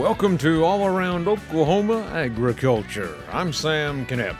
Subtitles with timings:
[0.00, 3.14] Welcome to All Around Oklahoma Agriculture.
[3.30, 4.34] I'm Sam Knipp.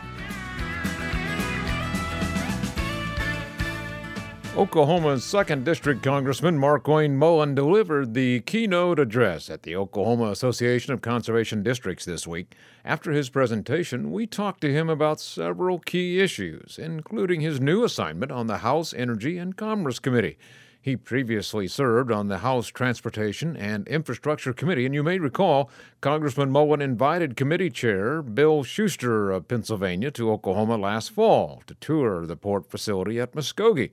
[4.57, 11.03] Oklahoma's 2nd District Congressman Markwayne Mullin delivered the keynote address at the Oklahoma Association of
[11.03, 12.57] Conservation Districts this week.
[12.83, 18.33] After his presentation, we talked to him about several key issues, including his new assignment
[18.33, 20.39] on the House Energy and Commerce Committee.
[20.83, 25.69] He previously served on the House Transportation and Infrastructure Committee, and you may recall
[26.01, 32.27] Congressman Mullin invited Committee Chair Bill Shuster of Pennsylvania to Oklahoma last fall to tour
[32.27, 33.91] the port facility at Muskogee.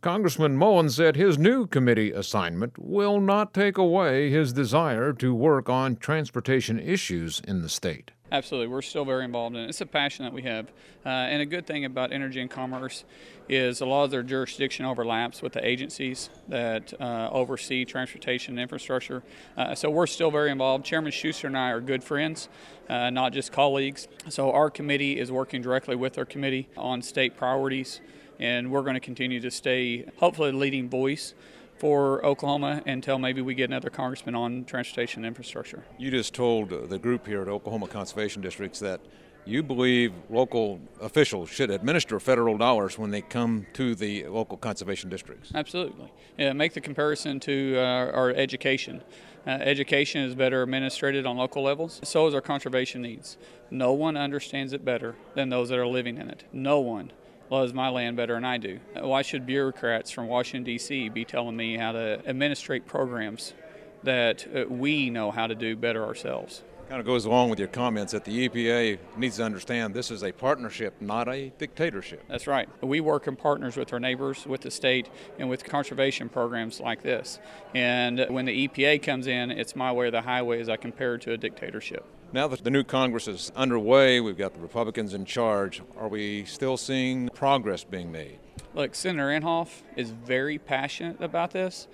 [0.00, 5.68] Congressman Mullin said his new committee assignment will not take away his desire to work
[5.68, 8.10] on transportation issues in the state.
[8.32, 9.68] Absolutely, we're still very involved in it.
[9.68, 10.72] It's a passion that we have.
[11.04, 13.04] Uh, and a good thing about energy and commerce
[13.48, 18.60] is a lot of their jurisdiction overlaps with the agencies that uh, oversee transportation and
[18.60, 19.22] infrastructure.
[19.56, 20.86] Uh, so we're still very involved.
[20.86, 22.48] Chairman Shuster and I are good friends,
[22.88, 24.08] uh, not just colleagues.
[24.30, 28.00] So our committee is working directly with our committee on state priorities
[28.40, 31.34] and we're going to continue to stay, hopefully, leading voice
[31.78, 35.84] for Oklahoma until maybe we get another congressman on transportation infrastructure.
[35.98, 39.00] You just told the group here at Oklahoma Conservation Districts that
[39.46, 45.10] you believe local officials should administer federal dollars when they come to the local conservation
[45.10, 45.52] districts.
[45.54, 46.10] Absolutely.
[46.38, 47.80] Yeah, make the comparison to uh,
[48.12, 49.02] our education.
[49.46, 52.00] Uh, education is better administered on local levels.
[52.04, 53.36] So is our conservation needs.
[53.70, 56.44] No one understands it better than those that are living in it.
[56.52, 57.12] No one
[57.50, 58.80] loves my land better than I do.
[59.00, 61.08] Why should bureaucrats from Washington, D.C.
[61.10, 63.54] be telling me how to administrate programs
[64.02, 66.62] that uh, we know how to do better ourselves?
[66.88, 70.22] Kind of goes along with your comments that the EPA needs to understand this is
[70.22, 72.22] a partnership, not a dictatorship.
[72.28, 72.68] That's right.
[72.82, 75.08] We work in partners with our neighbors, with the state,
[75.38, 77.38] and with conservation programs like this.
[77.74, 81.14] And when the EPA comes in, it's my way or the highway as I compare
[81.14, 82.04] it to a dictatorship.
[82.34, 85.80] Now that the new Congress is underway, we've got the Republicans in charge.
[85.96, 88.40] Are we still seeing progress being made?
[88.74, 91.86] Look, Senator Inhofe is very passionate about this.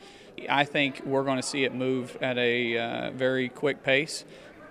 [0.48, 4.25] I think we're going to see it move at a uh, very quick pace.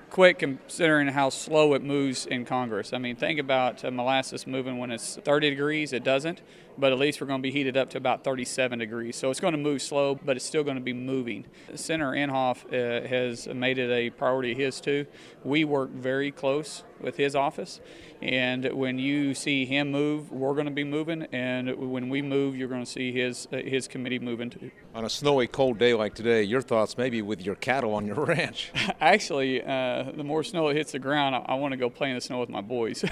[0.09, 2.93] Quick considering how slow it moves in Congress.
[2.93, 6.41] I mean, think about uh, molasses moving when it's 30 degrees, it doesn't
[6.79, 9.15] but at least we're going to be heated up to about 37 degrees.
[9.15, 11.45] So it's going to move slow, but it's still going to be moving.
[11.75, 15.05] Senator Inhofe uh, has made it a priority of his too.
[15.43, 17.79] We work very close with his office,
[18.21, 22.57] and when you see him move, we're going to be moving, and when we move,
[22.57, 24.69] you're going to see his uh, his committee moving too.
[24.93, 28.25] On a snowy, cold day like today, your thoughts maybe with your cattle on your
[28.25, 28.71] ranch?
[28.99, 32.09] Actually, uh, the more snow it hits the ground, I, I want to go play
[32.09, 33.03] in the snow with my boys.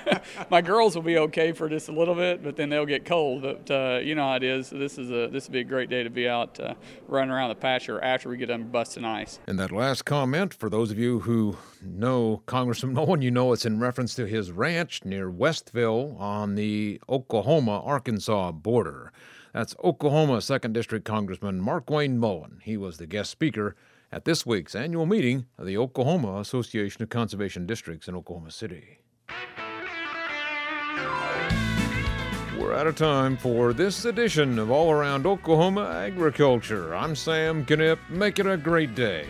[0.50, 3.46] my girls will be okay for just a little bit, but then they'll get cold
[3.46, 4.70] but uh, you know how it is.
[4.70, 6.74] This is a this would be a great day to be out uh,
[7.06, 9.38] running around the pasture after we get done busting ice.
[9.46, 13.66] And that last comment, for those of you who know Congressman Mullin, you know it's
[13.66, 19.12] in reference to his ranch near Westville on the Oklahoma Arkansas border.
[19.52, 22.60] That's Oklahoma 2nd District Congressman Mark Markwayne Mullin.
[22.62, 23.74] He was the guest speaker
[24.12, 28.98] at this week's annual meeting of the Oklahoma Association of Conservation Districts in Oklahoma City.
[32.58, 36.94] We're out of time for this edition of All Around Oklahoma Agriculture.
[36.94, 37.98] I'm Sam Knipp.
[38.08, 39.26] Make it a great day.